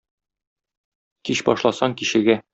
[1.31, 2.43] Кич башласаң кичегә.